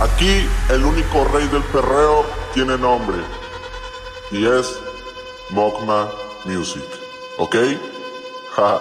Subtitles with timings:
[0.00, 3.18] Aquí el único rey del perreo tiene nombre
[4.30, 4.80] y es
[5.50, 6.08] Mokma
[6.46, 6.82] Music,
[7.36, 7.56] ¿ok?
[8.56, 8.80] Ja.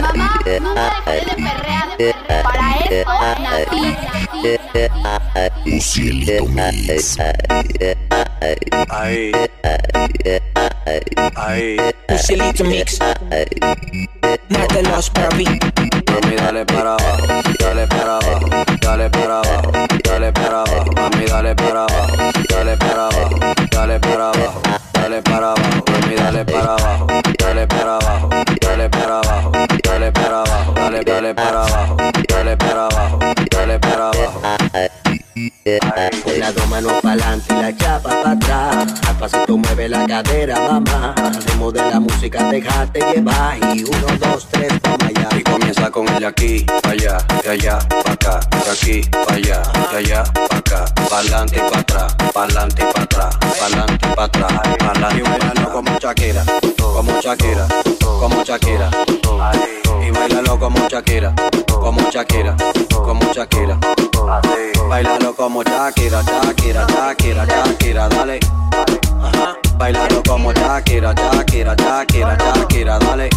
[0.00, 2.42] Mamá, no me dejes de perrear, de perrear.
[2.42, 3.96] Para esto nací.
[12.64, 12.98] Mix.
[15.14, 15.87] Papi.
[16.20, 17.26] Mami, dale para abajo,
[17.60, 18.48] dale para abajo,
[18.80, 19.72] dale para abajo,
[20.02, 20.90] dale para abajo.
[20.96, 22.16] Mami, dale para abajo,
[22.48, 23.38] dale para abajo,
[23.70, 24.62] dale para abajo,
[24.92, 25.84] dale para abajo.
[25.92, 27.06] Mami, dale para abajo,
[27.38, 28.28] dale para abajo,
[28.60, 29.52] dale para abajo,
[29.84, 31.96] dale para abajo, dale, dale para abajo,
[32.28, 33.18] dale para abajo,
[33.50, 35.07] dale para abajo.
[36.24, 38.94] Con las dos manos pa'lante y la chapa para atrás.
[39.06, 41.14] Al pasito mueve la cadera, mamá.
[41.46, 43.58] Ritmo de la música déjate llevar.
[43.74, 45.28] Y uno, dos, tres, toma ya.
[45.36, 49.62] Y comienza con el aquí, pa' allá, de allá, pa' acá, de aquí, pa' allá,
[49.90, 54.24] de allá, pa' acá, pa'lante y pa' atrás, pa'lante y pa' atrás, pa'lante y pa'
[54.24, 54.52] atrás,
[55.16, 56.44] y bailalo como Shakira,
[56.78, 57.66] como Shakira,
[58.20, 58.90] como Shakira,
[60.06, 61.34] y bailalo como Shakira,
[61.66, 62.56] como Shakira,
[62.94, 63.76] como Shakira,
[64.88, 68.38] bailalo como Shakira, Shakira, Shakira, Shakira, dale,
[69.76, 73.30] bailalo como Shakira, Shakira, Shakira, Shakira, dale.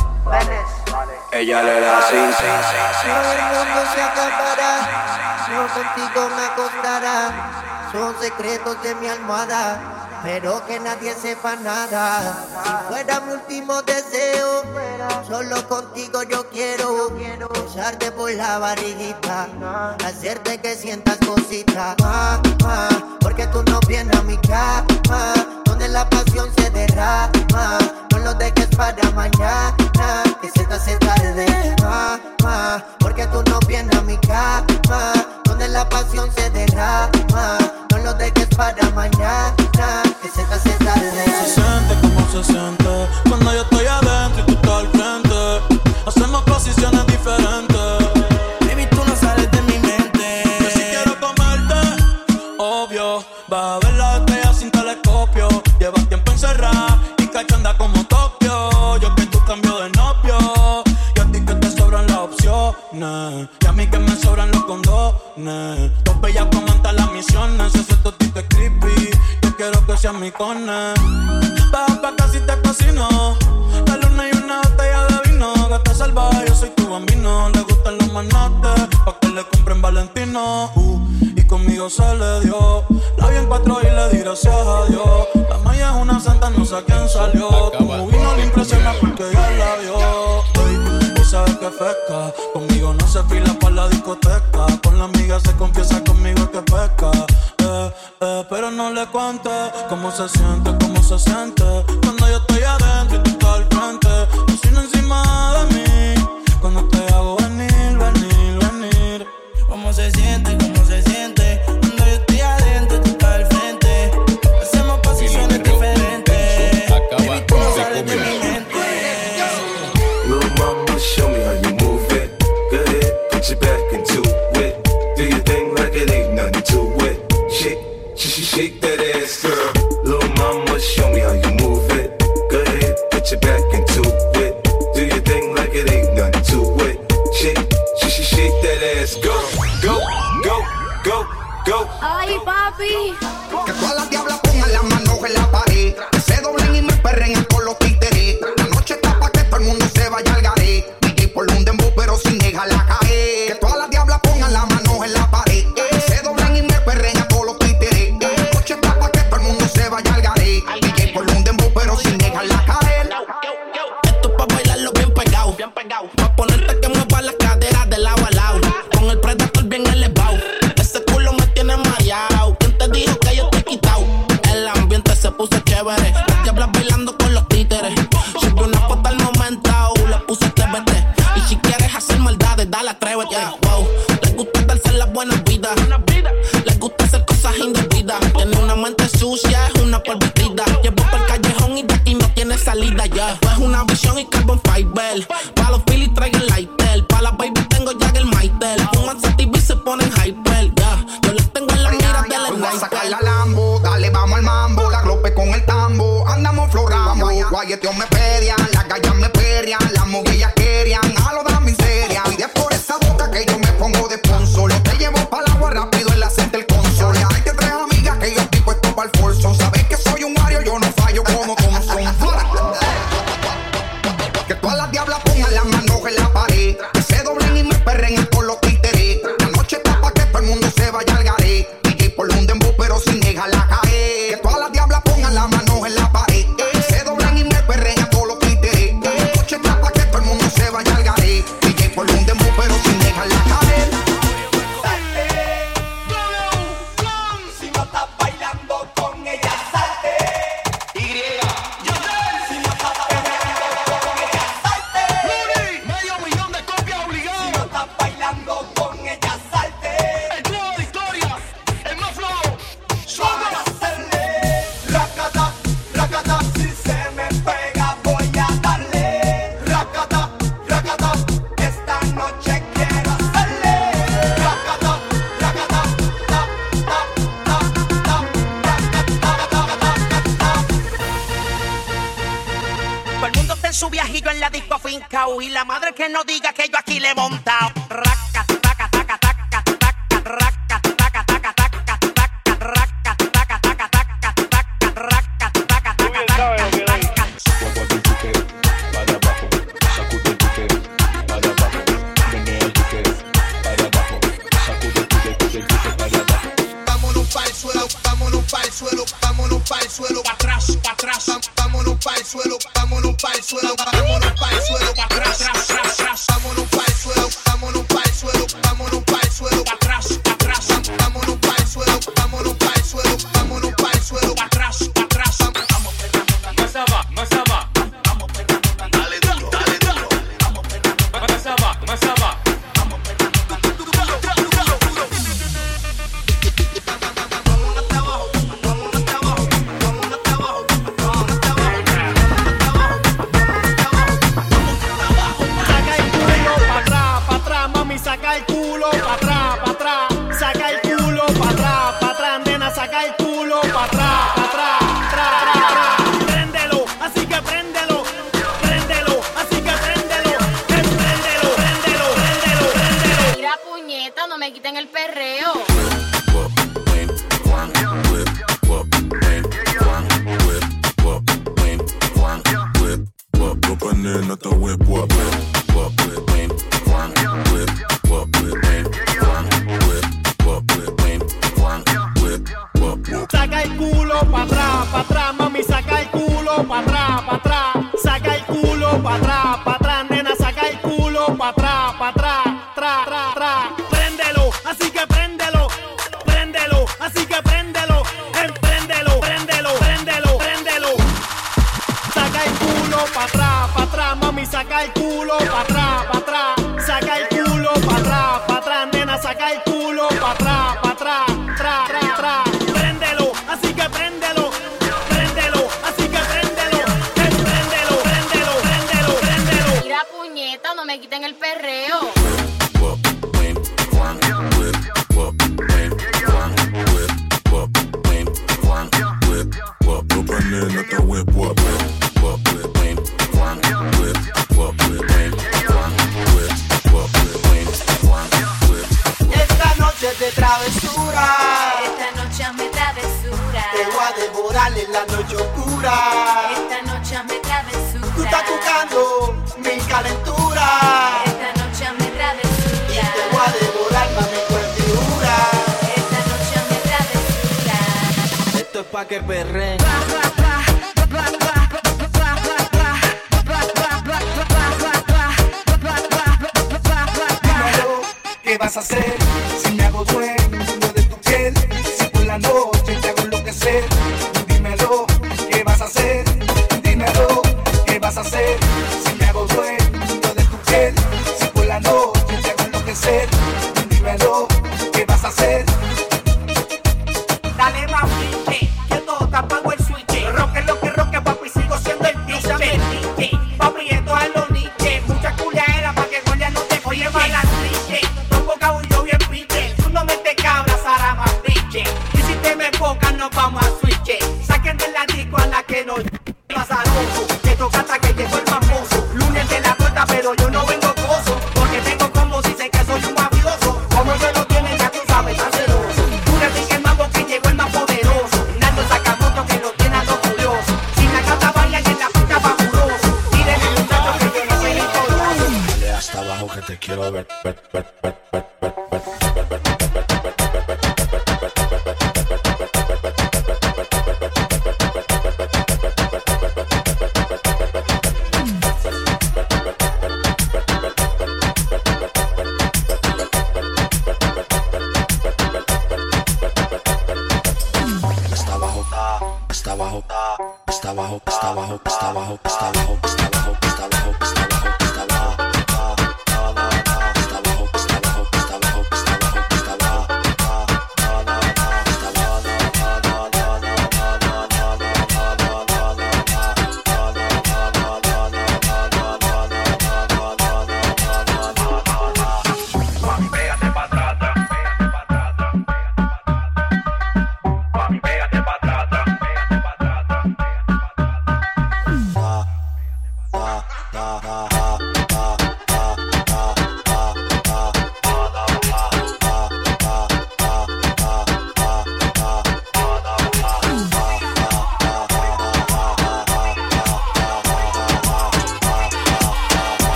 [1.32, 4.72] Ella le da así, sí, sí, sí, El mundo sí, se acabará,
[5.50, 7.71] yo contigo me acostará.
[7.92, 12.46] Son secretos de mi almohada, pero que nadie sepa nada.
[12.64, 14.64] Si fuera mi último deseo,
[15.28, 17.10] solo contigo yo quiero
[17.54, 19.50] besarte por la barriguita,
[20.06, 21.98] hacerte que sientas cositas.
[22.02, 25.34] Ah, ah, porque tú no vienes a mi cama,
[25.66, 27.78] donde la pasión se derrama.
[28.12, 29.76] No lo dejes para mañana,
[30.42, 31.76] que se te hace tarde.
[31.84, 35.14] Ah, porque tú no vienes a mi cama,
[35.62, 37.58] donde la pasión se derrama.
[37.92, 39.54] No lo dejes para mañana,
[40.22, 41.24] que se te hace Se tarde.
[41.46, 43.51] siente como se siente cuando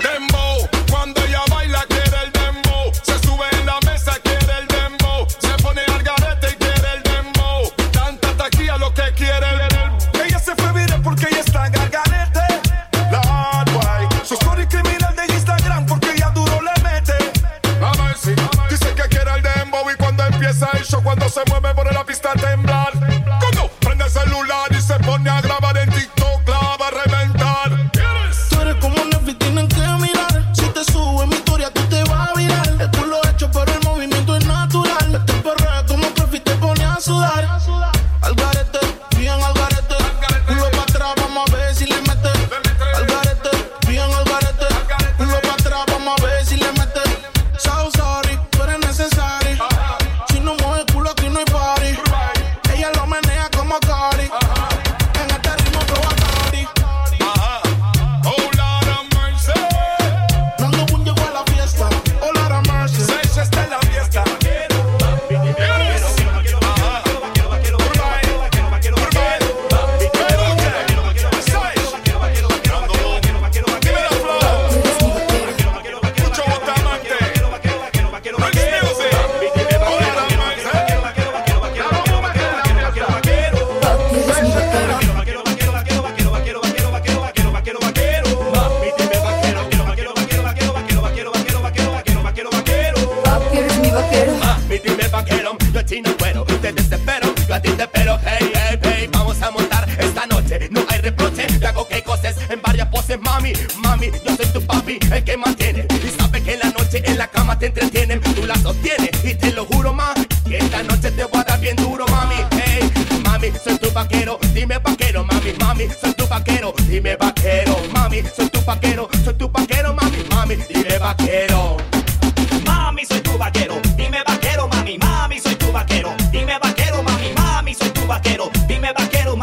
[0.00, 0.71] Hey,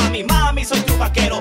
[0.10, 1.40] mami, mami, soy tu vaquero.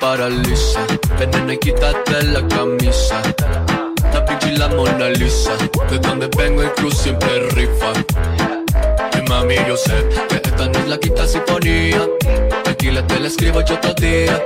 [0.00, 0.80] Paraliza.
[1.18, 3.22] Veneno y quítate la camisa.
[4.12, 5.52] La pinche y la Mona Lisa.
[5.90, 7.92] De donde vengo el cruz siempre rifa.
[9.18, 9.94] Y mami, yo sé
[10.28, 12.08] que esta no es la quinta sinfonía.
[12.64, 14.42] Tranquila, te la escribo yo todo día.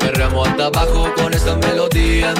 [0.00, 2.34] Perreamos hasta abajo con esta melodía.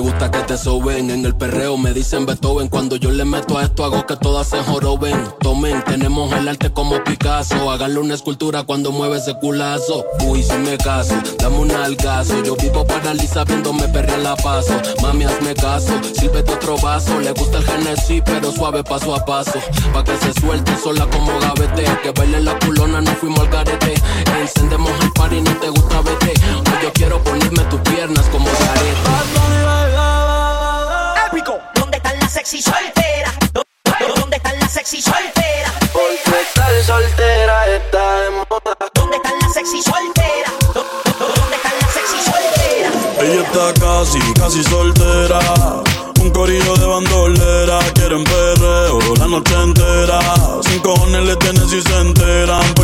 [0.00, 2.68] Gusta que te soben en el perreo, me dicen Beethoven.
[2.68, 5.16] Cuando yo le meto a esto, hago que todas se joroben.
[5.40, 7.70] Tomen, tenemos el arte como Picasso.
[7.70, 10.04] Háganle una escultura cuando mueve ese culazo.
[10.26, 12.42] Uy, si me caso, dame un algazo.
[12.42, 14.74] Yo vivo paraliza viéndome perrear la paso.
[15.02, 17.20] Mami, hazme caso, sírvete otro vaso.
[17.20, 19.58] Le gusta el Genesis, pero suave paso a paso.
[19.92, 21.84] Pa' que se suelte sola como gavete.
[22.02, 23.94] Que baile la culona, no fuimos al garete.
[24.40, 24.90] Encendemos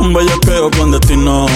[0.00, 1.46] Un bellaqueo clandestino.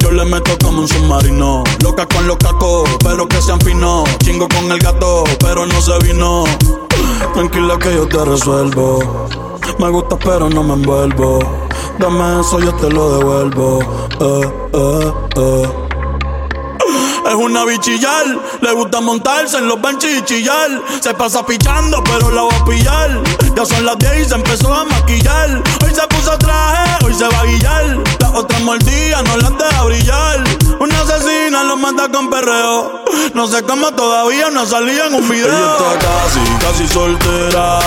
[0.00, 1.64] Yo le meto como un submarino.
[1.82, 4.08] Loca con los cacos, pero que sean finos.
[4.24, 6.44] Chingo con el gato, pero no se vino.
[7.34, 9.28] Tranquila que yo te resuelvo.
[9.78, 11.38] Me gusta, pero no me envuelvo.
[11.98, 13.80] Dame eso, yo te lo devuelvo.
[14.20, 15.84] Eh, eh, eh.
[17.26, 18.26] Es una bichillar,
[18.60, 20.82] le gusta montarse en los benches y chillar.
[21.00, 23.22] Se pasa pichando, pero la va a pillar.
[23.56, 25.62] Ya son las 10 y se empezó a maquillar.
[25.84, 27.98] Hoy se puso traje, hoy se va a guillar.
[28.18, 30.44] Las otras mordidas no las deja brillar.
[30.80, 33.04] Una asesina lo mata con perreo.
[33.32, 35.46] No sé cómo todavía no salía en un video.
[35.46, 37.78] Ella está casi, casi soltera.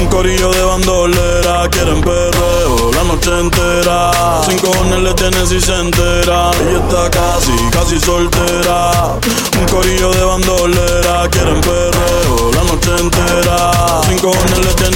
[0.00, 1.68] Un corillo de bandolera.
[1.70, 4.10] Quieren perreo la noche entera.
[4.48, 6.50] Sin cojones le tienen si se entera.
[6.62, 9.18] Ella está casi, casi soltera.
[9.56, 11.28] Un corillo de bandolera.
[11.30, 14.02] Quieren perreo la noche entera.
[14.08, 14.95] Sin cojones le tienen.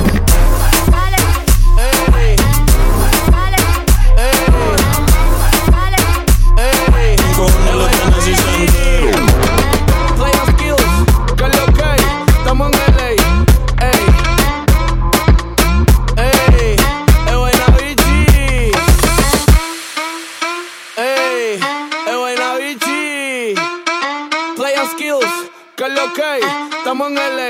[27.01, 27.40] hay, estamos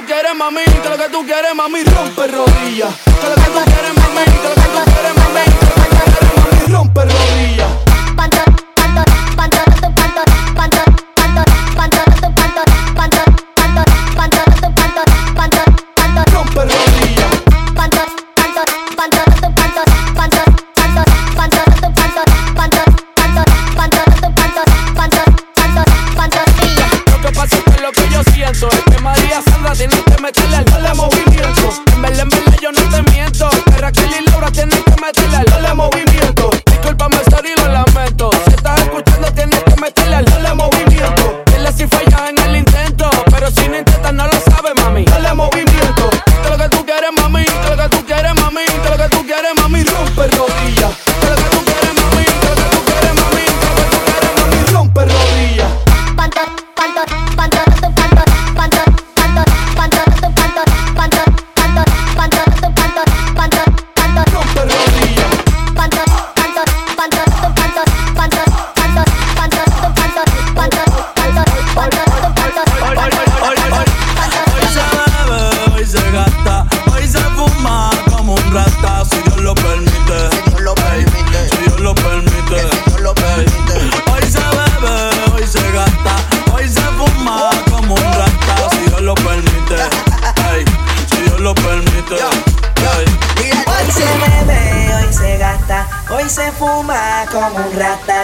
[0.00, 2.94] tú quieres, mami, que lo que tú quieres, mami, rompe rodillas.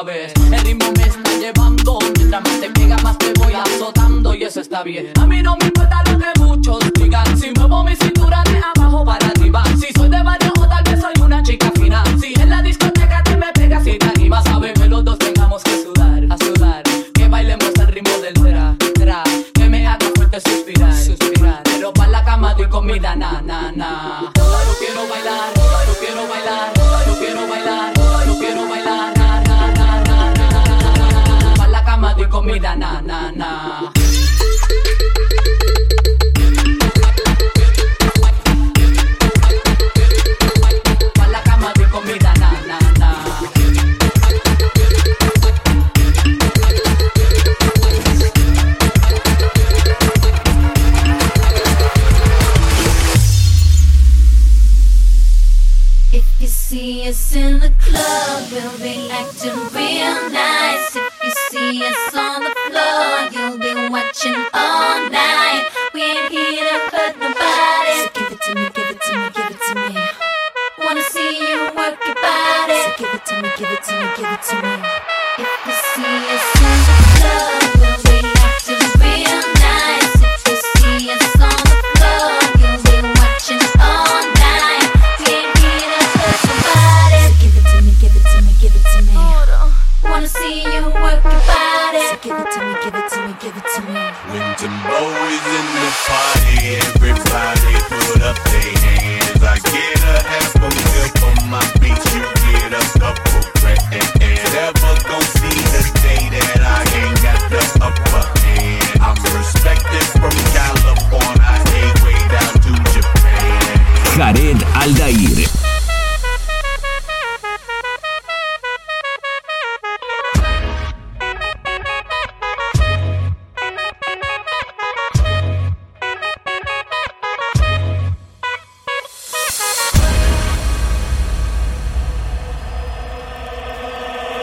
[0.00, 4.60] El ritmo me está llevando, mientras más te pega más te voy azotando y eso
[4.60, 5.10] está bien.
[5.20, 9.04] A mí no me importa lo que muchos digan, si muevo mi cintura de abajo
[9.04, 9.64] para arriba.
[9.74, 12.04] Si soy de barrio o tal vez soy una chica fina.
[12.20, 15.18] Si en la discoteca te me pegas y te animas, a ver, que los dos
[15.18, 16.82] tengamos que sudar, a sudar.
[17.12, 19.24] Que bailemos al ritmo del tra.
[19.52, 21.62] Que me haga fuerte suspirar.
[21.64, 24.27] Pero pa' la cama doy comida, na, na, na.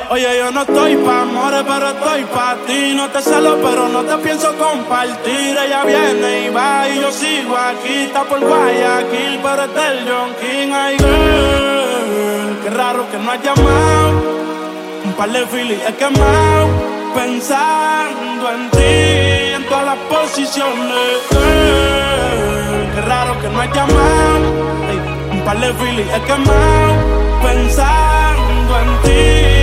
[0.08, 2.94] Oye, yo no estoy pa' amores, pero estoy pa' ti.
[2.96, 5.58] No te celo, pero no te pienso compartir.
[5.58, 8.04] Ella viene y va y yo sigo aquí.
[8.06, 10.72] Está por Guayaquil, pero es del John King.
[10.74, 14.22] Ay, girl, qué raro que no has llamado.
[15.06, 16.68] Un par de filis he quemado.
[17.16, 21.18] Pensando en ti, en todas las posiciones.
[21.32, 24.52] Girl, qué raro que no has llamado.
[25.32, 26.94] Un par de filis he quemado.
[27.42, 29.55] Pensando en ti.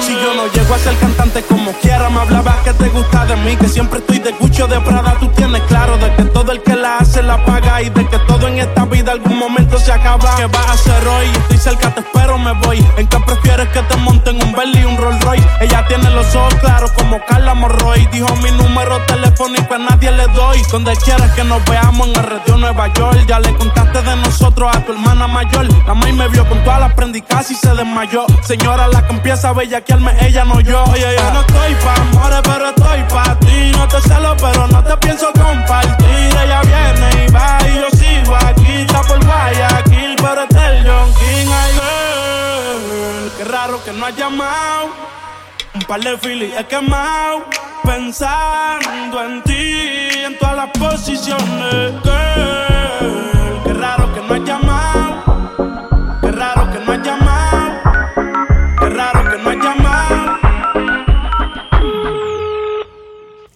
[0.00, 3.36] Si yo no llego a ser cantante como quiera, me hablabas que te gusta de
[3.36, 5.16] mí, que siempre estoy de cucho de Prada.
[5.20, 8.18] Tú tienes claro de que todo el que la hace la paga y de que
[8.20, 10.36] todo en esta vida algún momento se acaba.
[10.36, 11.26] ¿Qué vas a hacer hoy?
[11.26, 12.86] Estoy cerca, te espero, me voy.
[12.96, 15.46] ¿En qué prefieres que te monten un Bentley y un Rolls Royce?
[15.60, 18.06] Ella tiene los ojos claros como Carla Morroy.
[18.12, 20.62] Dijo mi número telefónico a nadie le doy.
[20.70, 23.24] Donde quieras que nos veamos en el Radio Nueva York.
[23.26, 25.66] Ya le contaste de nosotros a tu hermana mayor.
[25.86, 28.24] La maíz me vio con todas las prendicas y se desmayó.
[28.42, 30.84] Señora la que empieza a bellaquearme, ella no yo.
[30.84, 33.72] Oye, yo no estoy pa' amores, pero estoy pa' ti.
[33.72, 36.36] No te celo, pero no te pienso compartir.
[36.44, 38.82] Ella viene y va y yo sigo aquí.
[38.82, 41.48] Está por Guayaquil, pero este es el John King.
[43.36, 44.90] Qué raro que no has llamado.
[45.74, 47.44] Un par de filis he quemado.
[47.84, 51.94] Pensando en ti, en todas las posiciones.
[52.02, 54.67] Girl, qué raro que no has llamado.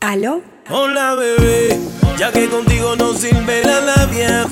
[0.03, 0.43] ¿Aló?
[0.69, 1.79] Hola bebé,
[2.19, 4.47] ya que contigo no sirve la labia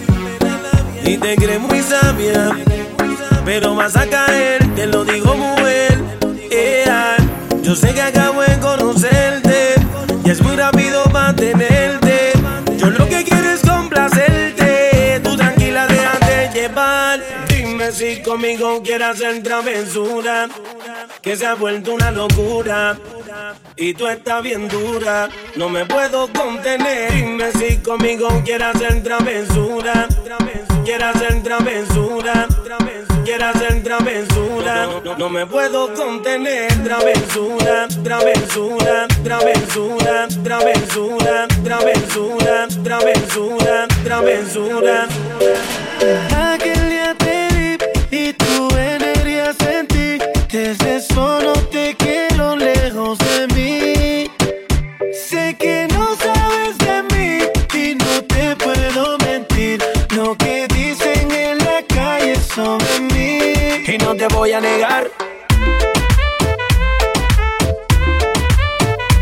[1.02, 2.56] y te crees muy sabia,
[3.44, 5.98] pero vas a caer, te lo digo mujer.
[6.50, 7.16] Yeah.
[7.62, 9.74] Yo sé que acabo de conocerte
[10.24, 11.59] y es muy rápido mantenerte.
[18.00, 20.48] Si conmigo quieres hacer travesura,
[21.20, 22.96] que se ha vuelto una locura.
[23.76, 27.12] Y tú estás bien dura, no me puedo contener.
[27.12, 30.08] Dime si conmigo quieres hacer travesura.
[30.82, 32.48] Quieres hacer travesura.
[33.22, 34.86] Quieres hacer travesura.
[35.04, 36.72] No, no me puedo contener.
[36.82, 45.06] Travesura, travesura, travesura, travesura, travesura, travesura, travesura.
[50.52, 54.30] Desde eso no te quiero lejos de mí.
[55.12, 57.38] Sé que no sabes de mí
[57.72, 59.80] y no te puedo mentir.
[60.16, 63.54] Lo que dicen en la calle sobre mí.
[63.94, 65.08] Y no te voy a negar.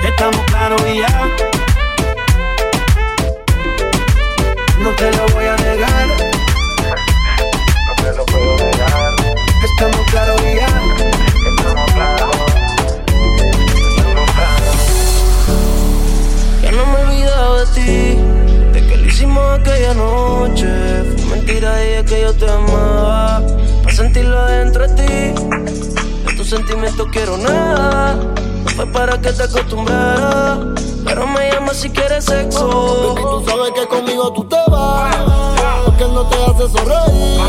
[0.02, 1.28] Estamos claros ya.
[4.80, 6.17] No te lo voy a negar.
[19.88, 21.04] Hicimos aquella noche.
[21.16, 23.42] Fue mentira y es que yo te amaba,
[23.82, 25.42] para sentirlo dentro de ti.
[26.26, 28.14] De tus sentimientos quiero nada,
[28.64, 30.58] no fue para que te acostumbraras.
[31.04, 32.68] Pero me llamas si quieres sexo.
[32.68, 35.16] Baby, tú sabes que conmigo tú te vas,
[35.84, 37.40] porque no te hace sonreír.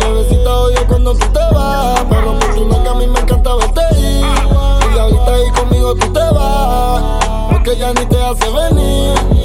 [0.00, 3.80] Bebecita odio cuando tú te vas, pero por tu que a mí me encanta verte
[3.98, 4.24] ir.
[4.94, 7.02] Y ahorita ahí conmigo tú te vas,
[7.50, 9.41] porque ya ni te hace venir.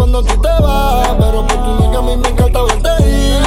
[0.00, 3.38] Cuando tú te vas, pero por tu que a mí me encanta verte ir.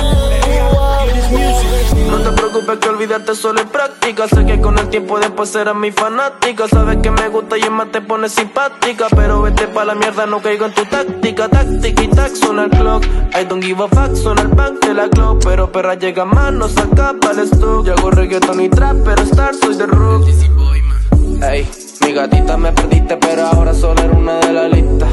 [2.11, 4.27] No te preocupes que olvidarte solo es práctica.
[4.27, 6.67] Sé que con el tiempo después serás mi fanática.
[6.67, 9.07] Sabes que me gusta y más te pone simpática.
[9.15, 11.49] Pero vete pa' la mierda, no caigo en tu táctica.
[11.49, 13.03] Táctica y tac, suena el clock.
[13.33, 15.43] I don't give a fuck, suena el back de la clock.
[15.43, 17.83] Pero perra llega más, no saca para el stock.
[17.83, 20.27] Yo hago reggaeton y trap, pero star soy de rock.
[21.41, 21.67] Ey,
[22.05, 25.07] mi gatita me perdiste, pero ahora solo era una de la lista.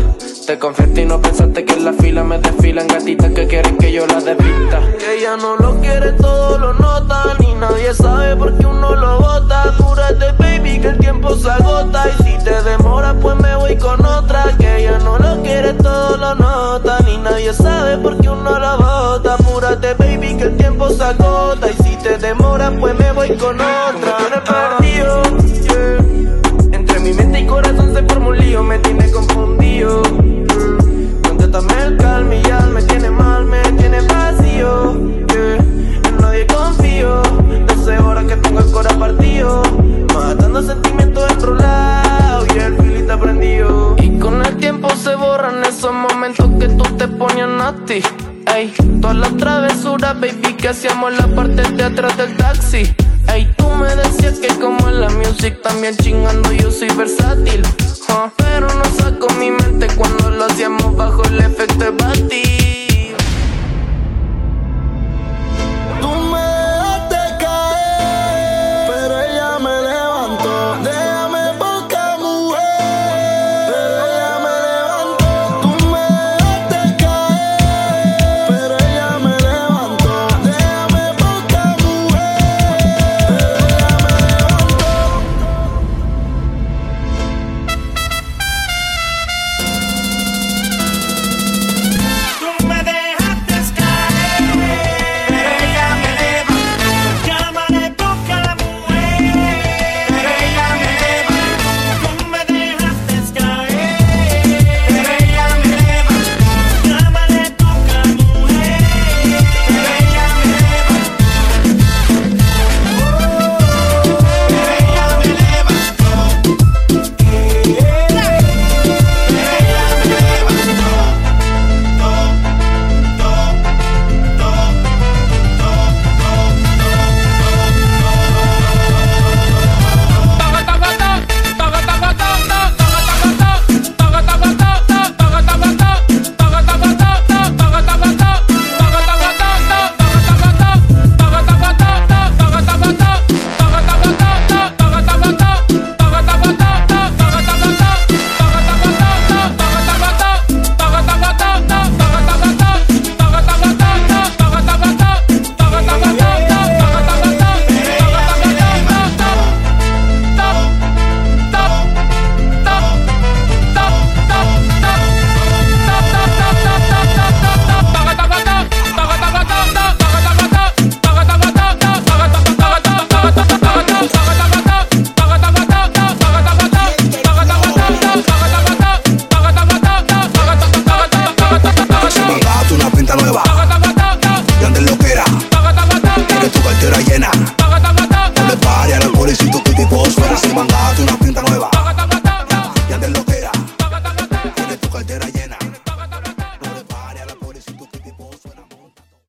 [0.46, 3.92] Te confiaste y no pensaste que en la fila me desfilan gatitas que quieren que
[3.92, 4.81] yo las desvista.
[4.98, 7.37] Que ella no lo quiere, todo lo nota.
[7.38, 9.62] Ni nadie sabe por qué uno lo bota.
[9.62, 12.05] Apúrate, baby, que el tiempo se agota.
[12.09, 14.44] Y si te demora, pues me voy con otra.
[14.59, 16.98] Que ella no lo quiere, todo lo nota.
[17.05, 19.35] Ni nadie sabe por qué uno lo bota.
[19.35, 21.70] Apúrate, baby, que el tiempo se agota.
[21.70, 24.10] Y si te demora, pues me voy con otra.
[50.61, 52.83] Que hacíamos la parte de atrás del taxi.
[53.33, 57.62] Ey, tú me decías que como en la music también chingando yo soy versátil.